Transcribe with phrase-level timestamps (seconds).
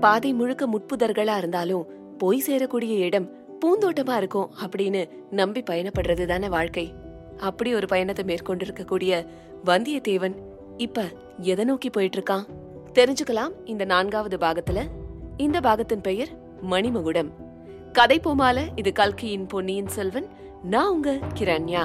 [0.00, 1.86] பாதை முழுக்க முட்புதர்களா இருந்தாலும்
[2.18, 3.28] போய் சேரக்கூடிய இடம்
[3.60, 6.92] பூந்தோட்டமா இருக்கும் அப்படின்னு நம்பி பயணப்படுறது தானே வாழ்க்கை.
[7.38, 9.26] அப்படி ஒரு பயணத்தை மேற்கொண்டிருக்கக்கூடிய
[9.64, 10.34] வந்தியத்தேவன்
[10.76, 11.02] இப்ப
[11.38, 12.44] எதை நோக்கி போயிட்டு இருக்கான்
[12.94, 14.82] தெரிஞ்சுக்கலாம் இந்த நான்காவது பாகத்துல.
[15.36, 16.28] இந்த பாகத்தின் பெயர்
[16.70, 17.30] மணிமகுடம்.
[17.92, 20.26] கதை போமால இது கல்கியின் பொன்னியின் செல்வன்
[20.62, 21.84] நான் உங்க கிரண்யா.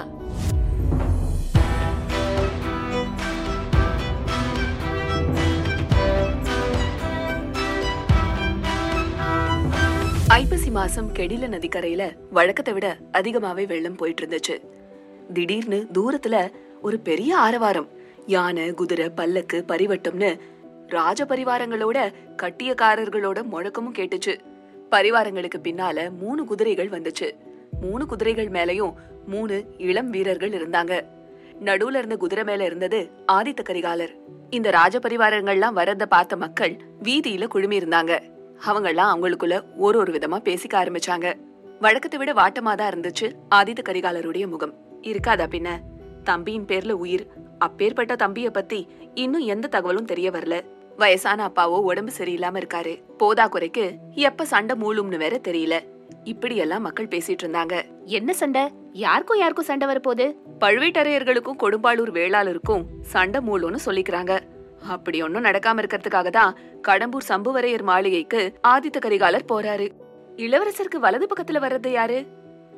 [10.75, 14.55] மாசம் கெடில நதிக்கரையில வழக்கத்தை விட அதிகமாவே வெள்ளம் போயிட்டு இருந்துச்சு
[15.33, 17.87] திடீர்னு தூரத்துல ஒரு பெரிய ஆரவாரம்.
[18.25, 20.39] யானை குதிரை பல்லக்கு பரிவட்டம்னு
[20.87, 24.33] ராஜ பரிவாரங்களோட கட்டியக்காரர்களோட முழக்கமும் கேட்டுச்சு.
[24.91, 27.31] பரிவாரங்களுக்கு பின்னால மூணு குதிரைகள் வந்துச்சு.
[27.81, 28.93] மூணு குதிரைகள் மேலயும்
[29.27, 30.93] மூணு இளம் வீரர்கள் இருந்தாங்க.
[31.63, 34.13] நடுவுல இருந்த குதிரை மேல இருந்தது ஆதித்த கரிகாலர்.
[34.49, 38.33] இந்த ராஜ பரிவாரங்கள்லாம் வரத பார்த்த மக்கள் வீதியில குழுமி இருந்தாங்க
[38.67, 41.33] அவங்கெல்லாம் அவங்களுக்குள்ள ஒரு ஒரு விதமா பேசிக்க ஆரம்பிச்சாங்க.
[41.79, 44.73] வழக்கத்தை விட வாட்டமா தான் இருந்துச்சு ஆதித்த கரிகாலருடைய முகம்.
[45.01, 45.69] இருக்காதா பின்ன?
[46.23, 47.27] தம்பியின் பேர்ல உயிர்.
[47.57, 50.61] அப்பேற்பட்ட தம்பிய பத்தி இன்னும் எந்த தகவலும் தெரிய வரல.
[50.97, 53.03] வயசான அப்பாவோ உடம்பு சரியில்லாம இருக்காரு.
[53.17, 55.79] போதா குறைக்கு எப்ப சண்டை மூழும்னு வேற தெரியல.
[56.23, 57.81] இப்படி எல்லாம் மக்கள் பேசிட்டு இருந்தாங்க.
[58.03, 58.61] என்ன சண்டை?
[58.91, 60.35] யாருக்கும் யாருக்கும் சண்டை வரப்போகுது?
[60.59, 64.39] பழுவேட்டரையர்களுக்கும் கொடும்பாளூர் வேளாளருக்கும் சண்டை மூலம்னு சொல்லிக்கிறாங்க.
[64.87, 69.89] அப்படி ஒன்னும் நடக்காம இருக்கிறதுக்காக தான் கடம்பூர் சம்புவரையர் மாளிகைக்கு ஆதித்த கரிகாலர் போறாரு.
[70.35, 72.25] இளவரசருக்கு வலது பக்கத்துல வர்றது யாரு?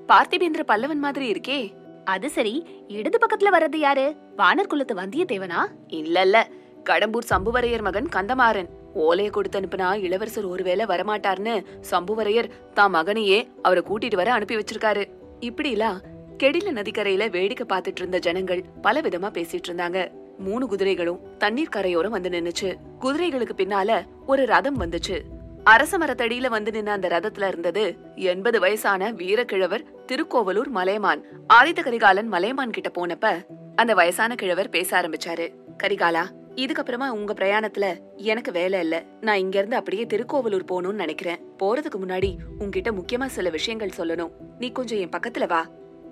[0.07, 1.71] பார்த்திபேந்திர பல்லவன் மாதிரி இருக்கே.
[2.03, 2.85] அது சரி.
[2.87, 4.15] இடது பக்கத்துல வர்றது யாரு?
[4.37, 5.61] வானர் குலத்து வந்தியத்தேவனா?
[5.87, 6.47] இல்ல இல்ல
[6.83, 8.69] கடம்பூர் சம்புவரையர் மகன் கந்தமாறன்.
[8.95, 15.05] ஓலைய கொடுத்து அனுப்புனா இளவரசர் ஒருவேளை வரமாட்டார்னு சம்புவரையர் தான் மகனையே அவரை கூட்டிட்டு வர அனுப்பி வச்சிருக்காரு.
[15.41, 15.99] இப்படிலாம்
[16.43, 20.11] கெடில நதிக்கரையில வேடிக்கை பார்த்துட்டு இருந்த ஜனங்கள் பல விதமா பேசிட்டு இருந்தாங்க.
[20.37, 22.75] மூணு குதிரைகளும் தண்ணீர் கரையோரம் வந்து நின்னுச்சு.
[23.01, 25.19] குதிரைகளுக்கு பின்னால ஒரு ரதம் வந்துச்சு.
[25.63, 31.23] அரச மரத்தடியில வந்து நின்ன அந்த ரதத்துல இருந்தது எண்பது வயசான வீரக்கிழவர் திருக்கோவலூர் மலையமான்.
[31.53, 33.45] ஆதித்த கரிகாலன் மலையமான் கிட்ட போனப்ப
[33.75, 35.53] அந்த வயசான கிழவர் பேச ஆரம்பிச்சாரு.
[35.83, 36.25] கரிகாலா
[36.55, 39.03] இதுக்கப்புறமா உங்க பிரயாணத்துல எனக்கு வேலை இல்ல.
[39.21, 41.39] நான் இங்க இருந்து அப்படியே திருக்கோவலூர் போகணும்னு நினைக்கிறேன்.
[41.63, 44.31] போறதுக்கு முன்னாடி உங்ககிட்ட முக்கியமா சில விஷயங்கள் சொல்லணும்.
[44.59, 45.65] நீ கொஞ்சம் என் பக்கத்துல வா.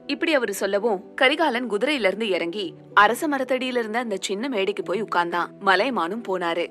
[0.07, 5.51] இப்படி அவரு சொல்லவும் கரிகாலன் குதிரையில இருந்து இறங்கி அரச மரத்தடியில இருந்த அந்த சின்ன மேடைக்கு போய் உட்கார்ந்தான்
[5.65, 6.65] மலைமானும் போனாரு.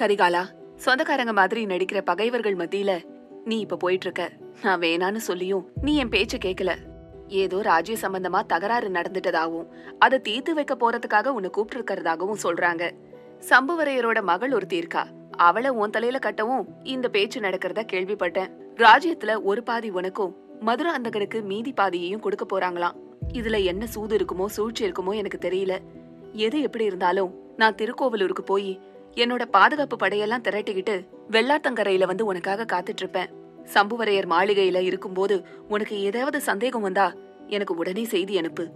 [0.00, 0.42] கரிகாலா
[0.76, 3.04] சொந்தக்காரங்க மாதிரி நடிக்கிற பகைவர்கள் மத்தியில
[3.44, 4.30] நீ இப்ப போயிட்டு இருக்க
[4.62, 6.74] நான் வேணான்னு சொல்லியும் நீ என் பேச்ச கேக்கல.
[7.28, 12.90] ஏதோ ராஜ்ய சம்பந்தமா தகராறு நடந்துட்டதாகவும் அதை தீர்த்து வைக்க போறதுக்காக உன்னை கூப்பிட்டு இருக்கிறதாகவும் சொல்றாங்க.
[13.48, 15.06] சம்புவரையரோட மகள் ஒருத்தி இருக்கா.
[15.36, 18.50] அவளை உன் தலையில கட்டவும் இந்த பேச்சு நடக்கிறத கேள்விப்பட்டேன்.
[18.74, 22.96] ராஜ்யத்துல ஒரு பாதி உனக்கும் மதுரை அந்தகனுக்கு மீதி பாதியையும் கொடுக்க போறாங்களாம்.
[23.32, 25.78] இதுல என்ன சூது இருக்குமோ சூழ்ச்சி இருக்குமோ எனக்கு தெரியல.
[26.32, 28.80] எது எப்படி இருந்தாலும் நான் திருக்கோவிலூருக்கு போய்
[29.14, 33.30] என்னோட பாதுகாப்பு படையெல்லாம் திரட்டிக்கிட்டு வெள்ளாத்தங்கரையில வந்து உனக்காக காத்துட்டு இருப்பேன்
[33.74, 37.14] சம்புவரையர் மாளிகையில இருக்கும்போது உனக்கு ஏதாவது சந்தேகம் வந்தா
[37.46, 38.66] எனக்கு உடனே செய்தி அனுப்பு.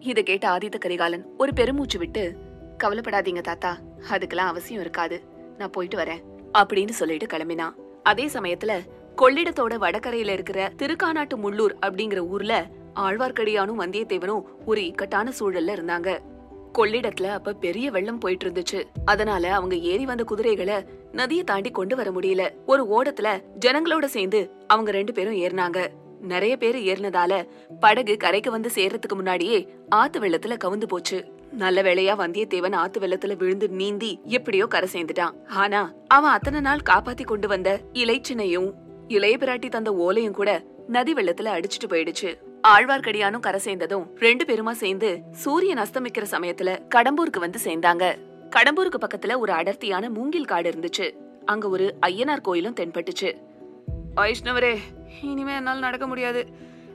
[0.00, 2.36] இத கேட்ட ஆதித்த கரிகாலன் ஒரு பெருமூச்சு விட்டு
[2.84, 3.78] கவலைப்படாதீங்க தாத்தா
[4.10, 5.22] அதுக்கெல்லாம் அவசியம் இருக்காது.
[5.58, 6.22] நான் போயிட்டு வரேன்
[6.58, 7.74] அப்படின்னு சொல்லிட்டு கிளம்பினான்.
[8.02, 8.72] அதே சமயத்துல
[9.20, 12.66] கொள்ளிடத்தோட வடகரையில இருக்கிற திருக்கானாட்டு முள்ளூர் அப்படிங்கிற ஊர்ல
[12.96, 16.18] ஆழ்வார்க்கடியானும் வந்தியத்தேவனும் ஒரு இக்கட்டான சூழல்ல இருந்தாங்க.
[16.78, 18.82] கொள்ளிடத்துல அப்ப பெரிய வெள்ளம் போயிட்டு இருந்துச்சு.
[19.04, 20.74] அதனால அவங்க ஏறி வந்த குதிரைகளை
[21.12, 22.50] நதியை தாண்டி கொண்டு வர முடியல.
[22.66, 25.86] ஒரு ஓடத்துல ஜனங்களோட சேர்ந்து அவங்க ரெண்டு பேரும் ஏறினாங்க.
[26.20, 27.48] நிறைய பேர் ஏறினதால
[27.80, 31.24] படகு கரைக்கு வந்து சேர்றதுக்கு முன்னாடியே ஆத்து வெள்ளத்துல கவுந்து போச்சு.
[31.52, 35.46] நல்ல வேளையா வந்தியத்தேவன் ஆத்து வெள்ளத்துல விழுந்து நீந்தி எப்படியோ கரை சேர்ந்துட்டான்.
[35.48, 38.72] ஆனா அவன் அத்தனை நாள் காப்பாத்தி கொண்டு வந்த இலைச்சினையும்
[39.10, 42.38] இளைய பிராட்டி தந்த ஓலையும் கூட நதி வெள்ளத்துல அடிச்சிட்டு போயிடுச்சு.
[42.68, 48.18] ஆழ்வார்க்கடியானும் கரை சேர்ந்ததும் ரெண்டு பேருமா சேர்ந்து சூரியன் அஸ்தமிக்கிற சமயத்துல கடம்பூருக்கு வந்து சேர்ந்தாங்க.
[48.56, 51.14] கடம்பூருக்கு பக்கத்துல ஒரு அடர்த்தியான மூங்கில் காடு இருந்துச்சு.
[51.44, 53.36] அங்க ஒரு ஐயனார் கோயிலும் தென்பட்டுச்சு.
[54.16, 54.78] வைஷ்ணவரே
[55.22, 56.46] இனிமே என்னால நடக்க முடியாது.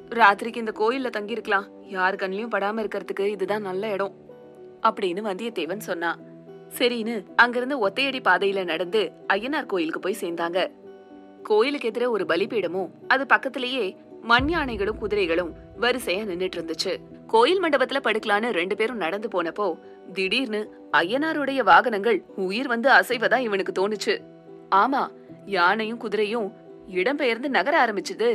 [0.09, 4.13] ராத்திரிக்கு இந்த கோயில்ல தங்கி இருக்கலாம் யார் கண்ணிலையும் படாம இருக்கிறதுக்கு இதுதான் நல்ல இடம்.
[4.81, 6.19] அப்படின்னு வந்தியத்தேவன் சொன்னான்.
[6.77, 10.71] சரின்னு அங்கிருந்து ஒத்தையடி பாதையில நடந்து ஐயனார் கோயிலுக்கு போய் சேர்ந்தாங்க.
[11.49, 13.85] கோயிலுக்கு எதிர ஒரு பலிபீடமும் அது பக்கத்திலேயே
[14.29, 15.51] மண் யானைகளும் குதிரைகளும்
[15.81, 16.93] வரிசையா நின்னுட்டு இருந்துச்சு.
[17.27, 19.67] கோயில் மண்டபத்துல படுக்கலான்னு ரெண்டு பேரும் நடந்து போனப்போ
[20.13, 20.61] திடீர்னு
[20.97, 24.15] ஐயனாருடைய வாகனங்கள் உயிர் வந்து அசைவதா இவனுக்கு தோணுச்சு.
[24.75, 25.01] ஆமா
[25.45, 26.47] யானையும் குதிரையும்
[26.99, 28.29] இடம்பெயர்ந்து நகர ஆரம்பிச்சுது.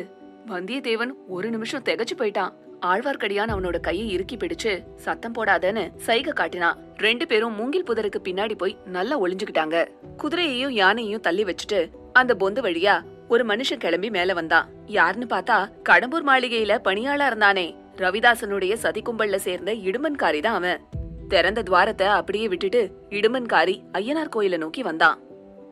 [0.46, 2.52] வந்தியத்தேவன் ஒரு நிமிஷம் திகச்சு போயிட்டான்.
[2.90, 4.72] ஆழ்வார்க்கடியான் அவனோட கையை இறுக்கி பிடிச்சு
[5.06, 6.78] சத்தம் போடாதன்னு சைகை காட்டினான்.
[7.06, 9.76] ரெண்டு பேரும் மூங்கில் புதருக்கு பின்னாடி போய் நல்லா ஒளிஞ்சுக்கிட்டாங்க.
[10.22, 11.80] குதிரையையும் யானையையும் தள்ளி வச்சுட்டு
[12.12, 14.68] அந்த பொந்து வழியா ஒரு மனுஷன் கிளம்பி மேல வந்தான்.
[14.86, 17.76] யாருன்னு பார்த்தா கடம்பூர் மாளிகையில பணியாளா இருந்தானே.
[17.96, 20.80] ரவிதாசனுடைய சதி கும்பல்ல சேர்ந்த இடுமன்காரி தான் அவன்.
[21.28, 25.18] திறந்த துவாரத்தை அப்படியே விட்டுட்டு இடுமன்காரி ஐயனார் கோயில நோக்கி வந்தான்.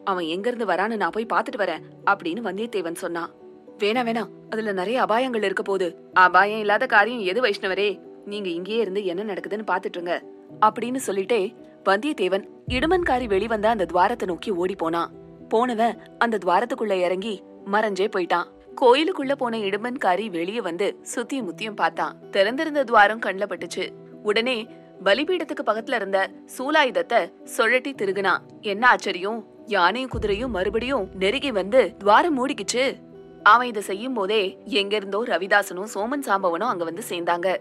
[0.05, 3.31] அவன் எங்க இருந்து வரான்னு நான் போய் பாத்துட்டு வரேன் அப்படின்னு வந்தியத்தேவன் சொன்னான்.
[3.79, 6.11] வேணா வேணா அதுல நிறைய அபாயங்கள் இருக்க போகுது.
[6.13, 8.01] அபாயம் இல்லாத காரியம் எது வைஷ்ணவரே?
[8.25, 10.23] நீங்க இங்கேயே இருந்து என்ன நடக்குதுன்னு பாத்துட்டு இருங்க
[10.61, 11.55] அப்படின்னு சொல்லிட்டே
[11.85, 15.27] வந்தியத்தேவன் இடுமன்காரி வெளிவந்த அந்த துவாரத்தை நோக்கி ஓடி போனான்.
[15.49, 17.43] போனவன் அந்த துவாரத்துக்குள்ள இறங்கி
[17.73, 18.49] மறைஞ்சே போயிட்டான்.
[18.81, 22.17] கோயிலுக்குள்ள போன இடுமன்காரி வெளியே வந்து சுத்தியும் முத்தியும் பார்த்தான்.
[22.31, 23.91] திறந்திருந்த துவாரம் கண்ணில் பட்டுச்சு.
[24.23, 24.67] உடனே
[25.05, 28.39] பலிபீடத்துக்கு பக்கத்துல இருந்த சூலாயுதத்தை சுழட்டி திருகுனான்.
[28.61, 29.47] என்ன ஆச்சரியம்?
[29.67, 32.97] யானையும் குதிரையும் மறுபடியும் நெருங்கி வந்து துவாரம் மூடிக்கிச்சு.
[33.43, 37.57] அவன் இதை செய்யும் போதே எங்க இருந்தோ ரவிதாசனும் சோமன் சாம்பவனும் அங்க வந்து சேர்ந்தாங்க.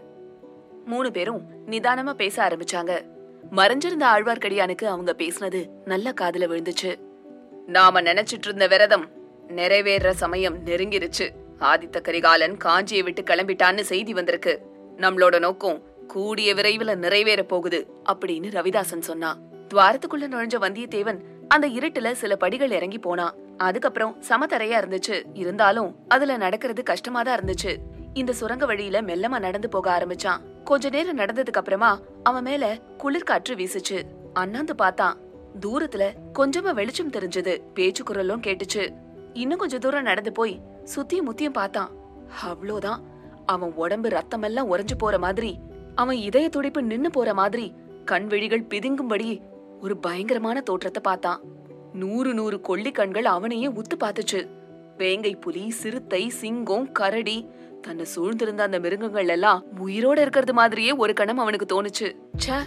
[0.86, 2.94] மூணு பேரும் நிதானமா பேச ஆரம்பிச்சாங்க.
[3.56, 6.92] மறைஞ்சிருந்த ஆழ்வார்க்கடியானுக்கு அவங்க பேசினது நல்ல காதுல விழுந்துச்சு.
[7.68, 9.10] நாம நினைச்சிட்டு இருந்த விரதம்
[9.48, 11.25] நிறைவேற சமயம் நெருங்கிருச்சு.
[11.60, 14.62] ஆதித்த கரிகாலன் காஞ்சியை விட்டு கிளம்பிட்டான்னு செய்தி வந்திருக்கு.
[14.98, 19.40] நம்மளோட நோக்கம் கூடிய விரைவில் நிறைவேற போகுது அப்படின்னு ரவிதாசன் சொன்னான்
[19.74, 25.24] துவாரத்துக்குள்ள நுழைஞ்ச வந்தியத்தேவன் அந்த இருட்டுல சில படிகள் இறங்கி போனான் அதுக்கப்புறம் சமதரையா இருந்துச்சு.
[25.34, 27.78] இருந்தாலும் அதுல நடக்கிறது கஷ்டமா தான் இருந்துச்சு.
[28.13, 30.63] இந்த சுரங்க வழியில மெல்லமா நடந்து போக ஆரம்பிச்சான்.
[30.63, 34.02] கொஞ்ச நேரம் நடந்ததுக்கு அப்புறமா அவன் மேல குளிர்காற்று வீசுச்சு.
[34.34, 35.18] அண்ணாந்து பார்த்தான்.
[35.65, 36.04] தூரத்துல
[36.39, 37.54] கொஞ்சமா வெளிச்சம் தெரிஞ்சது.
[37.74, 38.83] பேச்சு குரலும் கேட்டுச்சு.
[39.33, 40.59] இன்னும் கொஞ்ச தூரம் நடந்து போய்
[40.95, 41.92] சுத்தியும் முத்தியும் பார்த்தான்.
[42.50, 43.01] அவ்வளோதான்
[43.45, 45.51] அவன் உடம்பு ரத்தமெல்லாம் உறைஞ்சு போற மாதிரி
[45.95, 47.74] அவன் இதய துடிப்பு நின்னு போற மாதிரி
[48.06, 49.30] கண் விழிகள் பிதுங்கும்படி
[49.81, 51.42] ஒரு பயங்கரமான தோற்றத்தை பார்த்தான்.
[51.94, 54.39] நூறு நூறு கொள்ளி கண்கள் அவனையே உத்து பார்த்துச்சு.
[54.98, 57.38] வேங்கை புலி சிறுத்தை சிங்கம் கரடி
[57.81, 62.07] தன்னை சூழ்ந்திருந்த அந்த மிருகங்கள் எல்லாம் உயிரோட இருக்கிறது மாதிரியே ஒரு கணம் அவனுக்கு தோணுச்சு.
[62.45, 62.57] ச்சே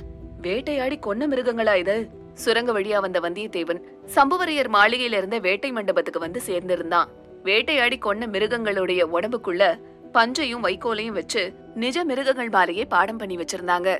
[0.42, 1.96] வேட்டையாடி கொன்ன மிருகங்களா இது?
[2.40, 3.80] சுரங்க வழியா வந்த வந்தியத்தேவன்
[4.14, 7.04] சம்புவரையர் மாளிகையில இருந்த வேட்டை மண்டபத்துக்கு வந்து சேர்ந்திருந்தான்.
[7.42, 9.80] வேட்டையாடி கொன்ன மிருகங்களுடைய உடம்புக்குள்ள
[10.12, 13.98] பஞ்சையும் வைக்கோலையும் வச்சு நிஜ மிருகங்கள் மாலையே பாடம் பண்ணி வச்சிருந்தாங்க.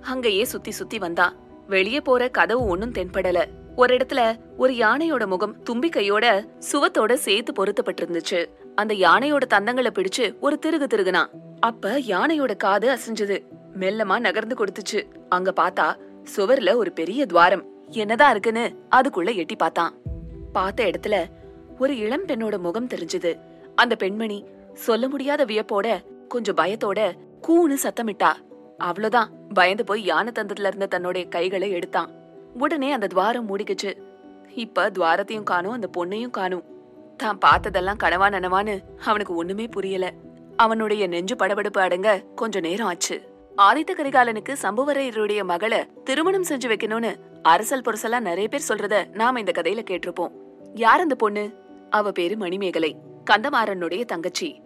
[0.00, 1.36] அங்கேயே சுத்தி சுத்தி வந்தான்.
[1.66, 3.44] வெளியே போற கதவு ஒன்னும் தென்படல.
[3.76, 8.48] ஒரு இடத்துல ஒரு யானையோட முகம் தும்பிக்கையோட சுவத்தோட சேர்த்து பொருத்தப்பட்டிருந்துச்சு.
[8.74, 11.28] அந்த யானையோட தந்தங்களை பிடிச்சு ஒரு திருகு திருகுனான்.
[11.60, 13.38] அப்ப யானையோட காது அசைஞ்சது.
[13.78, 15.00] மெல்லமா நகர்ந்து கொடுத்துச்சு.
[15.28, 15.88] அங்க பார்த்தா
[16.36, 17.64] சுவர்ல ஒரு பெரிய துவாரம்.
[17.90, 19.94] என்னதான் இருக்குன்னு அதுக்குள்ள எட்டி பார்த்தான்.
[20.52, 21.24] பார்த்த இடத்துல
[21.78, 23.40] ஒரு இளம் பெண்ணோட முகம் தெரிஞ்சது.
[23.74, 25.98] அந்த பெண்மணி சொல்ல முடியாத வியப்போட
[26.28, 27.12] கொஞ்சம் பயத்தோட
[27.48, 28.32] கூனு சத்தமிட்டா.
[28.78, 32.10] அவ்வளவுதான் பயந்து போய் யானை தந்தத்துல இருந்த தன்னுடைய கைகளை எடுத்தான்.
[32.54, 33.96] உடனே அந்த துவாரம் மூடிக்குச்சு.
[34.48, 36.64] இப்ப துவாரத்தையும் காணும் அந்த பொண்ணையும் காணும்.
[37.16, 40.12] தான் பார்த்ததெல்லாம் கனவா நனவான்னு அவனுக்கு ஒண்ணுமே புரியல.
[40.56, 43.22] அவனுடைய நெஞ்சு படபடுப்பு அடங்க கொஞ்ச நேரம் ஆச்சு.
[43.56, 49.78] ஆதித்த கரிகாலனுக்கு சம்புவரையருடைய மகளை திருமணம் செஞ்சு வைக்கணும்னு அரசல் புரசலா நிறைய பேர் சொல்றத நாம இந்த கதையில
[49.90, 50.30] கேட்டிருப்போம்.
[50.74, 51.52] யார் அந்த பொண்ணு?
[51.90, 52.96] அவ பேரு மணிமேகலை.
[53.30, 54.62] கந்தமாறனுடைய தங்கச்சி.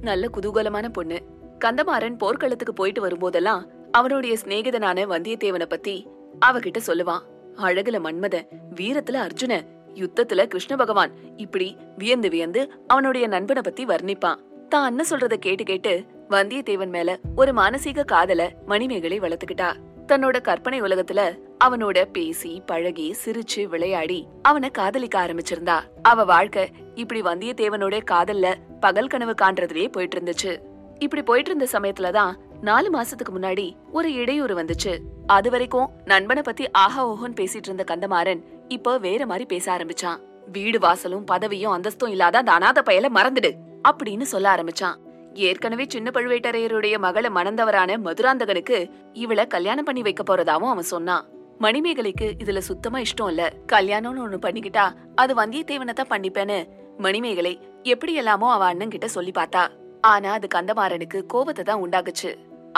[0.00, 1.22] நல்ல குதூகலமான பொண்ணு.
[1.64, 6.06] கந்தமாறன் போர்க்களத்துக்கு போயிட்டு வரும்போதெல்லாம் அவனுடைய சிநேகிதனான வந்தியத்தேவனை பத்தி
[6.46, 7.20] அவகிட்ட சொல்லுவான்.
[7.56, 9.60] அழகுல மன்மத வீரத்துல அர்ஜுன
[9.94, 14.38] யுத்தத்துல கிருஷ்ண பகவான் இப்படி வியந்து வியந்து அவனுடைய நண்பனை பத்தி வர்ணிப்பான்.
[14.68, 19.74] தான் அண்ணன் சொல்றத கேட்டு கேட்டு வந்தியத்தேவன் மேல ஒரு மானசீக காதல மணிமேகலை வளர்த்துக்கிட்டா.
[20.06, 25.80] தன்னோட கற்பனை உலகத்துல அவனோட பேசி பழகி சிரிச்சு விளையாடி அவனை காதலிக்க ஆரம்பிச்சிருந்தா.
[26.02, 30.58] அவ வாழ்க்கை இப்படி வந்தியத்தேவனோட காதல்ல பகல் கனவு காண்றதுலயே போயிட்டு இருந்துச்சு
[30.98, 34.98] இப்படி போயிட்டு இருந்த சமயத்துலதான் நாலு மாசத்துக்கு முன்னாடி ஒரு இடையூறு வந்துச்சு.
[35.26, 40.20] அது வரைக்கும் நண்பனை பத்தி ஆஹா ஓஹோன்னு பேசிட்டு இருந்த கந்தமாறன் இப்ப வேற மாதிரி பேச ஆரம்பிச்சான்.
[40.52, 43.52] வீடு வாசலும் பதவியும் அந்தஸ்தும் இல்லாத அந்த அனாத பயல மறந்துடு
[43.88, 44.96] அப்படின்னு சொல்ல ஆரம்பிச்சான்.
[45.34, 51.28] ஏற்கனவே சின்ன பழுவேட்டரையருடைய மகளை மணந்தவரான மதுராந்தகனுக்கு இவள கல்யாணம் பண்ணி வைக்க போறதாவும் அவன் சொன்னான்.
[51.64, 53.42] மணிமேகலைக்கு இதுல சுத்தமா இஷ்டம் இல்ல.
[53.72, 56.58] கல்யாணம்னு ஒண்ணு பண்ணிக்கிட்டா அது வந்தியத்தேவனை தான் பண்ணிப்பேன்னு.
[56.98, 57.52] மணிமேகலை
[57.82, 59.62] எப்படி எல்லாமோ அவ அண்ணன் கிட்ட சொல்லி பார்த்தா.
[60.00, 62.30] ஆனா அது கந்தமாறனுக்கு கோபத்தை தான் உண்டாக்குச்சு.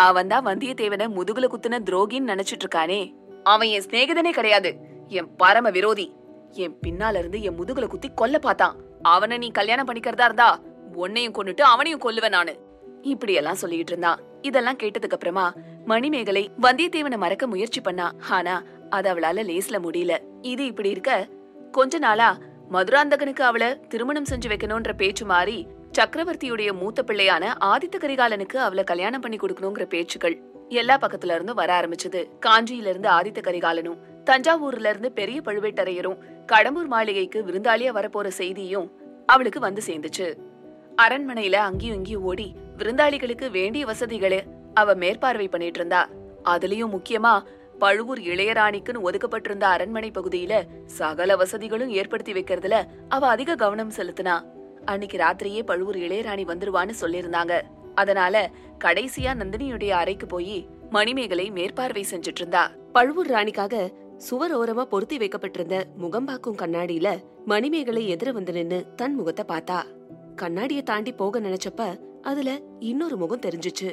[0.07, 3.01] அவன் தான் வந்தியத்தேவனை முதுகுல குத்துன துரோகின்னு நினைச்சிட்டு இருக்கானே.
[3.45, 4.73] அவன் என் சிநேகிதனே கிடையாது.
[5.09, 6.09] என் பரம விரோதி.
[6.65, 8.77] என் பின்னால இருந்து என் முதுகுல குத்தி கொல்ல பார்த்தான்.
[9.15, 10.51] அவனை நீ கல்யாணம் பண்ணிக்கிறதா இருந்தா
[11.05, 12.53] உன்னையும் கொன்னுட்டு அவனையும் கொல்லுவேன் நானு.
[13.03, 14.21] இப்படி எல்லாம் சொல்லிட்டு இருந்தான்.
[14.43, 18.13] இதெல்லாம் கேட்டதுக்கு அப்புறமா மணிமேகலை வந்தியத்தேவனை மறக்க முயற்சி பண்ணா.
[18.31, 20.19] ஆனா அது அவளால லேஸ்ல முடியல.
[20.43, 21.29] இது இப்படி இருக்க
[21.71, 22.39] கொஞ்ச நாளா
[22.73, 25.67] மதுராந்தகனுக்கு அவள திருமணம் செஞ்சு வைக்கணும்ன்ற பேச்சு மாறி
[25.99, 30.37] சக்கரவர்த்தியுடைய மூத்த பிள்ளையான ஆதித்த கரிகாலனுக்கு அவளை கல்யாணம் பண்ணி கொடுக்கணுங்கிற பேச்சுக்கள்
[30.69, 32.21] எல்லா பக்கத்துல இருந்தும் வர ஆரம்பிச்சது.
[32.47, 33.99] காஞ்சியில இருந்து ஆதித்த கரிகாலனும்
[34.31, 36.19] தஞ்சாவூர்ல இருந்து பெரிய பழுவேட்டரையரும்
[36.53, 38.89] கடம்பூர் மாளிகைக்கு விருந்தாளியா வரப்போற செய்தியும்
[39.27, 40.35] அவளுக்கு வந்து சேர்ந்துச்சு.
[41.03, 44.43] அரண்மனையில அங்கேயும் இங்கேயும் ஓடி விருந்தாளிகளுக்கு வேண்டிய வசதிகளை
[44.75, 46.09] அவ மேற்பார்வை பண்ணிட்டு இருந்தா
[46.45, 47.35] அதுலயும் முக்கியமா
[47.79, 50.55] பழுவூர் இளையராணிக்குன்னு ஒதுக்கப்பட்டிருந்த அரண்மனை பகுதியில
[50.87, 52.77] சகல வசதிகளும் ஏற்படுத்தி வைக்கிறதுல
[53.09, 54.35] அவ அதிக கவனம் செலுத்தினா.
[54.85, 57.55] அன்னைக்கு ராத்திரியே பழுவூர் இளையராணி வந்துருவான்னு சொல்லியிருந்தாங்க.
[57.95, 58.51] அதனால
[58.85, 60.57] கடைசியா நந்தினியுடைய அறைக்கு போய்
[60.91, 63.75] மணிமேகலை மேற்பார்வை செஞ்சுட்டு இருந்தா பழுவூர் ராணிக்காக
[64.19, 67.09] சுவர் ஓரமா பொருத்தி வைக்கப்பட்டிருந்த முகம்பாக்கும் கண்ணாடியில
[67.45, 69.79] மணிமேகலை எதிர வந்து நின்னு தன் முகத்தை பார்த்தா.
[70.37, 71.83] கண்ணாடிய தாண்டி போக நினைச்சப்ப
[72.23, 73.91] அதுல இன்னொரு முகம் தெரிஞ்சுச்சு.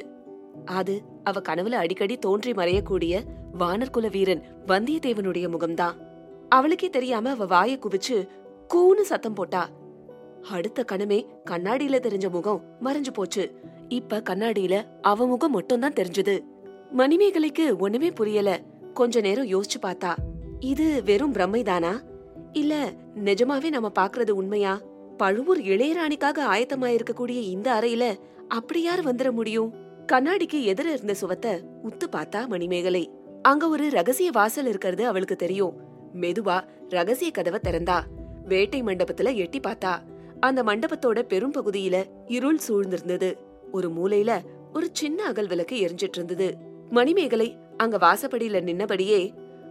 [0.64, 3.22] அது அவ கனவுல அடிக்கடி தோன்றி மறையக்கூடிய
[3.58, 5.96] வானர்குல வீரன் வந்தியத்தேவனுடைய முகம்தான்
[6.48, 8.16] அவளுக்கே தெரியாம அவ வாயை குவிச்சு
[8.74, 9.68] கூன்னு சத்தம் போட்டா.
[10.50, 11.18] அடுத்த கணமே
[11.50, 13.44] கண்ணாடியில தெரிஞ்ச முகம் மறைஞ்சு போச்சு.
[13.88, 16.34] இப்ப கண்ணாடியில அவ முகம் மட்டும் தான் தெரிஞ்சது.
[16.96, 18.60] மணிமேகலைக்கு ஒண்ணுமே புரியல.
[18.94, 20.14] கொஞ்ச நேரம் யோசிச்சு பார்த்தா
[20.60, 21.92] இது வெறும் பிரம்மைதானா?
[22.52, 22.92] இல்ல
[23.24, 24.80] நிஜமாவே நம்ம பாக்குறது உண்மையா?
[25.20, 28.04] பழுவூர் இளையராணிக்காக ஆயத்தமாயிருக்கக்கூடிய இந்த அறையில
[28.48, 29.70] அப்படி யார் வந்துட முடியும்?
[30.12, 31.52] கண்ணாடிக்கு எதிர இருந்த சுவத்தை
[31.84, 33.02] உத்து பார்த்தா மணிமேகலை.
[33.42, 35.74] அங்க ஒரு ரகசிய வாசல் இருக்கிறது அவளுக்கு தெரியும்.
[36.14, 36.56] மெதுவா
[36.88, 37.98] ரகசிய கதவை திறந்தா.
[38.44, 39.92] வேட்டை மண்டபத்துல எட்டி பார்த்தா.
[40.40, 41.96] அந்த மண்டபத்தோட பெரும் பகுதியில
[42.26, 43.30] இருள் சூழ்ந்திருந்தது.
[43.72, 44.32] ஒரு மூலையில
[44.72, 46.48] ஒரு சின்ன அகல் விளக்கு எரிஞ்சிட்டு இருந்தது.
[46.90, 49.20] மணிமேகலை அங்க வாசப்படியில நின்னபடியே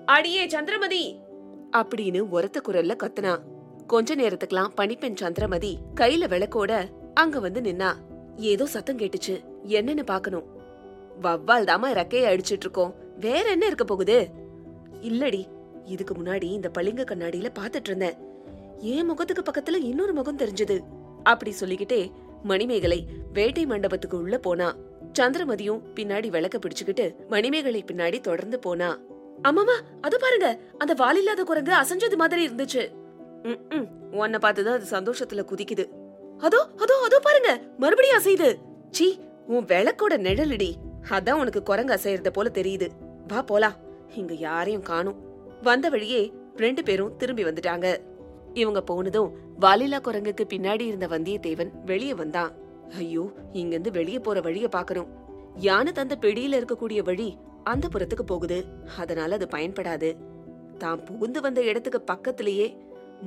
[0.05, 1.03] அடியே சந்திரமதி!
[1.77, 3.33] அப்படின்னு உரத்த குரல்ல கத்துனா.
[3.89, 7.93] கொஞ்ச நேரத்துக்குலாம் பணிப்பெண் சந்திரமதி கையில விளக்கோட அங்க வந்து நின்னா.
[8.35, 9.43] ஏதோ சத்தம் கேட்டுச்சு.
[9.67, 10.43] என்னன்னு பாக்கணும்.
[11.21, 12.95] வவ்வால் தாமா ரெக்கைய அடிச்சிட்டு இருக்கோம்.
[13.19, 14.27] வேற என்ன இருக்க போகுது?
[15.01, 15.45] இல்லடி
[15.85, 18.13] இதுக்கு முன்னாடி இந்த பளிங்க கண்ணாடியில பாத்துட்டு இருந்தேன்.
[18.77, 20.79] என் முகத்துக்கு பக்கத்துல இன்னொரு முகம் தெரிஞ்சது.
[21.23, 22.11] அப்படி சொல்லிக்கிட்டே
[22.43, 24.75] மணிமேகலை வேட்டை மண்டபத்துக்கு உள்ள போனா.
[25.19, 28.99] சந்திரமதியும் பின்னாடி விளக்க பிடிச்சுக்கிட்டு மணிமேகலை பின்னாடி தொடர்ந்து போனா.
[29.41, 32.98] அம்மாமா அது பாருங்க அந்த வாலில்லாத குரங்கு அசஞ்சது மாதிரி இருந்துச்சு.
[34.11, 35.85] உன்னை பார்த்துதான் அது சந்தோஷத்துல குதிக்குது.
[36.37, 37.61] அதோ அதோ அதோ பாருங்க.
[37.77, 38.57] மறுபடியும் அசையுது.
[38.91, 40.71] சி உன் விளக்கோட நிழலிடி.
[41.09, 42.87] அதான் உனக்கு குரங்கு அசையறத போல தெரியுது.
[43.27, 43.73] வா போலாம்.
[44.15, 45.17] இங்க யாரையும் காணும்.
[45.61, 47.97] வந்த வழியே ரெண்டு பேரும் திரும்பி வந்துட்டாங்க.
[48.53, 52.51] இவங்க போனதும் வாலிலா குரங்குக்கு பின்னாடி இருந்த வந்தியத்தேவன் வெளியே வந்தான்.
[52.97, 55.07] ஐயோ இங்கிருந்து வெளியே போற வழிய பாக்கணும்.
[55.55, 58.65] யானை தந்த பிடியில இருக்கக்கூடிய வழி அந்த புறத்துக்கு போகுது.
[58.97, 60.15] அதனால அது பயன்படாது.
[60.77, 62.77] தான் புகுந்து வந்த இடத்துக்கு பக்கத்திலேயே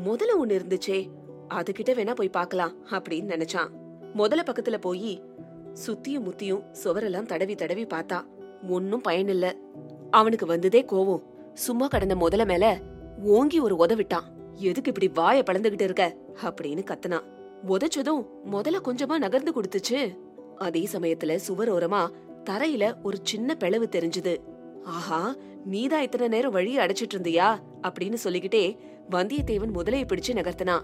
[0.04, 1.10] முதல்ல ஒண்ணு இருந்துச்சே.
[1.48, 3.68] அதுகிட்ட வேணா போய் பார்க்கலாம் அப்படின்னு நினைச்சான்.
[4.16, 5.22] முதல்ல பக்கத்துல போய்
[5.86, 8.24] சுத்தியும் முத்தியும் சுவரெல்லாம் தடவி தடவி பார்த்தா
[8.68, 9.52] ஒன்னும் பயனில்ல.
[10.10, 11.22] அவனுக்கு வந்ததே கோவம்.
[11.54, 12.80] சும்மா கடந்த முதல மேல
[13.24, 14.22] ஓங்கி ஒரு உதவிட்டான்
[14.54, 16.16] எதுக்கு இப்படி வாய பழந்துகிட்டு இருக்க?
[16.44, 17.22] அப்படின்னு கத்துனான்.
[17.68, 20.18] உதச்சதும் முதல்ல கொஞ்சமா நகர்ந்து கொடுத்துச்சு.
[20.56, 22.08] அதே சமயத்துல சுவர் ஓரமா
[22.50, 24.36] தரையில ஒரு சின்ன பிளவு தெரிஞ்சது.
[24.84, 25.34] ஆஹா
[25.64, 27.58] நீதான் இத்தனை நேரம் வழி அடைச்சிட்டு இருந்தியா?
[27.82, 28.76] அப்படின்னு சொல்லிக்கிட்டே
[29.10, 30.82] வந்தியத்தேவன் முதலைய பிடிச்சு நகர்த்தினான்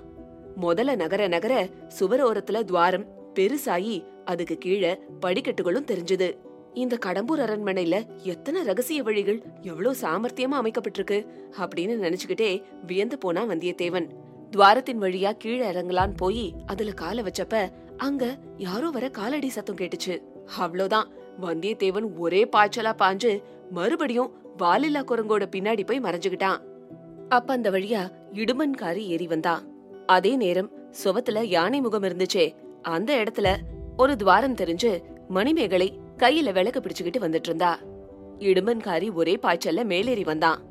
[0.57, 1.69] முதல நகர நகர
[2.01, 6.37] சுவரோரத்துல துவாரம் பெருசாயி அதுக்கு கீழே படிக்கட்டுகளும் தெரிஞ்சது.
[6.75, 11.27] இந்த கடம்பூர் அரண்மனையில எத்தனை ரகசிய வழிகள் எவ்வளவு சாமர்த்தியமா அமைக்கப்பட்டிருக்கு
[11.59, 14.09] அப்படின்னு நினைச்சுக்கிட்டே வியந்து போனா வந்தியத்தேவன்.
[14.57, 20.23] துவாரத்தின் வழியா கீழே இறங்கலான் போய் அதுல கால வச்சப்ப அங்க யாரோ வர காலடி சத்தம் கேட்டுச்சு.
[20.59, 21.09] அவ்வளவுதான்
[21.41, 26.61] வந்தியத்தேவன் ஒரே பாய்ச்சலா பாஞ்சு மறுபடியும் வாலில்லா குரங்கோட பின்னாடி போய் மறைஞ்சுகிட்டான்
[27.29, 29.63] அப்ப அந்த வழியா இடுமன்காரி ஏறி வந்தான்
[30.07, 30.71] அதே நேரம்
[31.05, 32.55] சுவத்துல யானை முகம் இருந்துச்சே.
[32.83, 33.57] அந்த இடத்துல
[33.97, 37.79] ஒரு துவாரம் தெரிஞ்சு மணிமேகலை கையில விளக்கு பிடிச்சுக்கிட்டு வந்துட்டு இருந்தா.
[38.39, 40.63] இடுமன்காரி ஒரே பாய்ச்சல்ல மேலேறி வந்தான்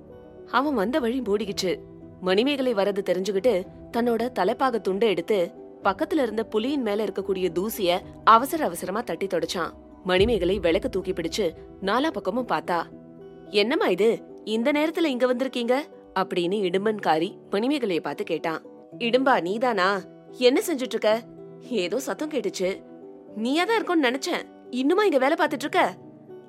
[0.52, 1.80] அவன் வந்த வழி மூடிக்கிச்சு.
[2.22, 3.64] மணிமேகலை வரது தெரிஞ்சுகிட்டு
[3.98, 5.52] தன்னோட தலைப்பாக துண்டை எடுத்து
[5.84, 9.72] பக்கத்துல இருந்த புலியின் மேல இருக்கக்கூடிய தூசிய அவசர அவசரமா தட்டி தொடச்சான்.
[10.04, 12.84] மணிமேகலை விளக்க தூக்கி பிடிச்சு நாலா பக்கமும் பார்த்தா
[13.50, 14.22] என்னம்மா இது?
[14.44, 15.76] இந்த நேரத்துல இங்க வந்திருக்கீங்க?
[16.18, 18.62] அப்படின்னு இடும்பன்காரி மணிமேகலைய பார்த்து கேட்டான்.
[19.00, 20.02] இடும்பா நீதானா?
[20.38, 21.22] என்ன செஞ்சுட்டு இருக்க
[21.70, 22.82] ஏதோ சத்தம் கேட்டுச்சு.
[23.36, 24.44] நீயா தான் இருக்கும்னு நினைச்சேன்.
[24.70, 25.94] இன்னுமா இங்க வேலை பார்த்துட்டு இருக்க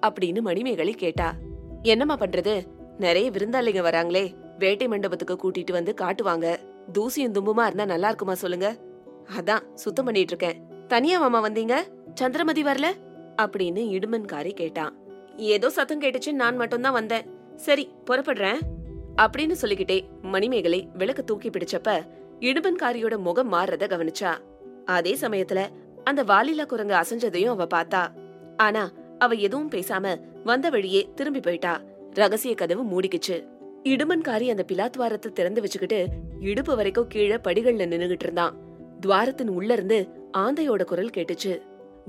[0.07, 1.35] அப்படின்னு மணிமேகலை கேட்டா.
[1.83, 2.63] என்னம்மா பண்றது?
[2.99, 4.25] நிறைய விருந்தாளிங்க வராங்களே.
[4.59, 6.47] வேட்டை மண்டபத்துக்கு கூட்டிட்டு வந்து காட்டுவாங்க.
[6.93, 8.77] தூசியும் தும்புமா இருந்தா நல்லா இருக்குமா சொல்லுங்க.
[9.39, 11.75] அதான் சுத்தம் பண்ணிட்டு இருக்கேன் தனியா மாமா வந்தீங்க?
[12.15, 12.87] சந்திரமதி வரல?
[13.43, 14.95] அப்படின்னு இடுமன்காரி கேட்டான்
[15.37, 17.27] ஏதோ சத்தம் கேட்டுச்சு நான் மட்டும்தான் வந்தேன்.
[17.57, 18.61] சரி புறப்படுறேன்.
[19.19, 22.07] அப்படின்னு சொல்லிக்கிட்டே மணிமேகலை விளக்கு தூக்கி பிடிச்சப்ப
[22.41, 24.39] இடுமன்காரியோட முகம் மாறுறத கவனிச்சா.
[24.85, 25.67] அதே சமயத்துல
[26.05, 28.09] அந்த வாலிலா குரங்கு அசைஞ்சதையும் அவ பார்த்தா.
[28.57, 31.81] ஆனா அவ எதுவும் பேசாம வந்த வழியே திரும்பி போயிட்டா.
[32.15, 33.47] ரகசிய கதவு மூடிக்குச்சு.
[33.85, 36.07] இடுமன்காரி அந்த பிலாத்வாரத்தை திறந்து வச்சுக்கிட்டு
[36.41, 38.57] இடுப்பு வரைக்கும் கீழே படிகள்ல நின்னுகிட்டு இருந்தான்.
[39.07, 40.09] துவாரத்தின் உள்ள இருந்து
[40.39, 41.63] ஆந்தையோட குரல் கேட்டுச்சு.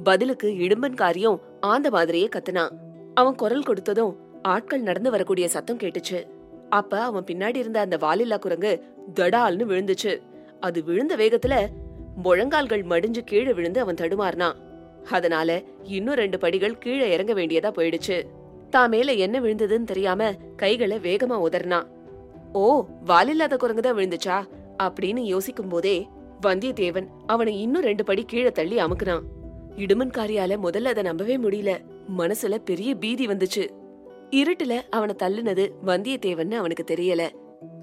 [0.03, 2.71] பதிலுக்கு இடும்பன்காரியும் ஆந்த மாதிரியே கத்துனான்.
[3.13, 6.27] அவன் குரல் கொடுத்ததும் ஆட்கள் நடந்து வரக்கூடிய சத்தம் கேட்டுச்சு.
[6.69, 8.71] அப்ப அவன் பின்னாடி இருந்த அந்த வாலில்லா குரங்கு
[9.15, 10.21] தடால்னு விழுந்துச்சு.
[10.59, 11.67] அது விழுந்த வேகத்துல
[12.23, 14.57] முழங்கால்கள் மடிஞ்சு கீழே விழுந்து அவன் தடுமாறினான்
[15.09, 18.17] அதனால இன்னும் ரெண்டு படிகள் கீழே இறங்க வேண்டியதா போயிடுச்சு.
[18.69, 21.88] தான் மேல என்ன விழுந்ததுன்னு தெரியாம கைகளை வேகமா உதறினான்
[22.53, 24.38] ஓ வாலில்லாத குரங்கு தான் விழுந்துச்சா?
[24.83, 26.07] அப்படின்னு யோசிக்கும் போதே
[26.41, 29.25] வந்தியத்தேவன் அவனை இன்னும் ரெண்டு படி கீழே தள்ளி அமுக்குனான்.
[29.75, 31.71] இடுமன்காரியால முதல்ல அதை நம்பவே முடியல.
[32.17, 33.69] மனசுல பெரிய பீதி வந்துச்சு.
[34.31, 37.29] இருட்டுல அவனை தள்ளுனது வந்தியத்தேவன்னு அவனுக்கு தெரியல.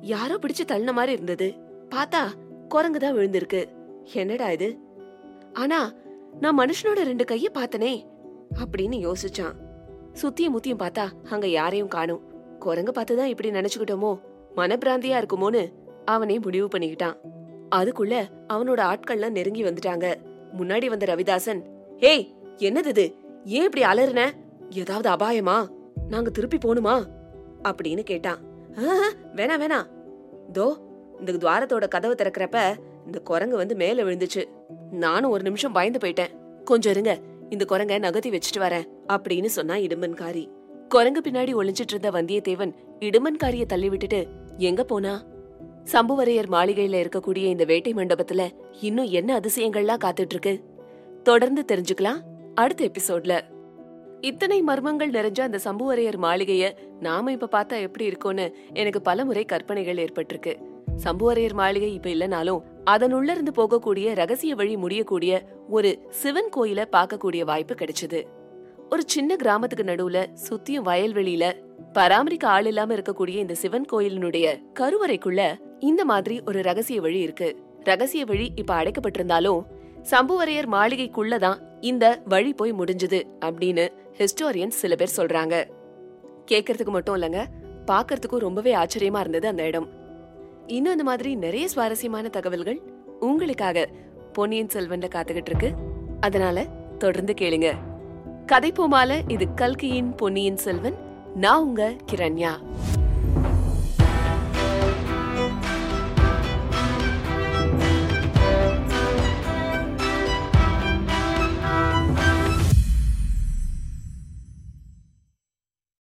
[0.00, 1.54] யாரோ பிடிச்சு தள்ளின மாதிரி இருந்தது.
[1.90, 2.22] பார்த்தா
[2.68, 3.64] குரங்கு தான் விழுந்திருக்கு.
[4.14, 4.78] என்னடா இது?
[5.52, 5.92] ஆனா
[6.40, 8.02] நான் மனுஷனோட ரெண்டு கைய பார்த்தனே
[8.58, 9.52] அப்படின்னு யோசிச்சான்.
[10.22, 12.22] சுத்தியும் முத்தியும் பார்த்தா அங்க யாரையும் காணும்.
[12.58, 14.20] குரங்கு பார்த்துதான் இப்படி நினைச்சுக்கிட்டோமோ
[14.56, 15.72] மனப்பிராந்தியா இருக்குமோன்னு
[16.04, 17.16] அவனே முடிவு பண்ணிக்கிட்டான்.
[17.76, 20.14] அதுக்குள்ள அவனோட ஆட்கள்லாம் நெருங்கி வந்துட்டாங்க.
[20.56, 21.62] முன்னாடி வந்த ரவிதாசன்
[21.98, 23.14] ஏய் என்னது இது?
[23.44, 24.30] ஏன் இப்படி அலறுன?
[24.70, 25.75] ஏதாவது அபாயமா?
[26.08, 27.04] நாங்க திருப்பி போணுமா?
[27.68, 28.38] அப்படின்னு கேட்டான்.
[29.34, 29.86] வேணா வேணா.
[30.52, 30.76] தோ
[31.18, 32.74] இந்த துவாரத்தோட கதவை திறக்கறப்ப
[33.06, 34.44] இந்த குரங்கு வந்து மேல விழுந்துச்சு.
[34.90, 36.62] நானும் ஒரு நிமிஷம் பயந்து போயிட்டேன்.
[36.64, 40.48] கொஞ்சம் இருங்க இந்த குரங்க நகர்த்தி வச்சுட்டு வரேன் அப்படின்னு சொன்னா இடும்பன்காரி.
[40.88, 45.24] குரங்கு பின்னாடி ஒளிஞ்சிட்டு இருந்த வந்தியத்தேவன் இடுமன்காரிய தள்ளி விட்டுட்டு எங்க போனா?
[45.92, 50.60] சம்புவரையர் மாளிகையில இருக்கக்கூடிய இந்த வேட்டை மண்டபத்துல இன்னும் என்ன அதிசயங்கள்லாம் காத்துட்டு இருக்கு?
[51.22, 52.20] தொடர்ந்து தெரிஞ்சுக்கலாம்
[52.54, 53.40] அடுத்த எபிசோட்ல.
[54.20, 56.70] இத்தனை மர்மங்கள் நிறைஞ்ச அந்த சம்புவரையர் மாளிகைய
[57.00, 60.56] நாம இப்ப பார்த்தா எப்படி இருக்கும்னு எனக்கு பலமுறை கற்பனைகள் ஏற்பட்டிருக்கு.
[61.04, 67.74] சம்புவரையர் மாளிகை இப்ப இல்லனாலும் அதனுள்ள இருந்து போகக்கூடிய ரகசிய வழி முடியக்கூடிய ஒரு சிவன் கோயில பார்க்கக்கூடிய வாய்ப்பு
[67.74, 68.22] கிடைச்சது.
[68.90, 71.52] ஒரு சின்ன கிராமத்துக்கு நடுவுல சுத்தியும் வயல்வெளியில
[71.92, 77.56] பராமரிக்க ஆள் இல்லாம இருக்கக்கூடிய இந்த சிவன் கோயிலினுடைய கருவறைக்குள்ள இந்த மாதிரி ஒரு ரகசிய வழி இருக்கு.
[77.84, 79.60] ரகசிய வழி இப்ப அடைக்கப்பட்டிருந்தாலும்
[80.10, 85.64] சம்புவரையர் மாளிகைக்குள்ளதான் இந்த வழி போய் முடிஞ்சது அப்படின்னு ஹிஸ்டோரியன்ஸ் சில பேர் சொல்றாங்க.
[86.50, 87.44] கேட்கறதுக்கு மட்டும் இல்லங்க
[87.86, 89.88] பார்க்கறதுக்கும் ரொம்பவே ஆச்சரியமா இருந்தது அந்த இடம்.
[90.66, 92.80] இன்னும் அந்த மாதிரி நிறைய சுவாரஸ்யமான தகவல்கள்
[93.20, 93.88] உங்களுக்காக
[94.32, 95.72] பொன்னியின் செல்வன்ல காத்துக்கிட்டு இருக்கு.
[96.20, 96.66] அதனால
[96.98, 97.74] தொடர்ந்து கேளுங்க.
[98.46, 100.94] கதை போமால இது கல்கியின் பொன்னியின் செல்வன்
[101.34, 102.50] நான் உங்க கிரண்யா.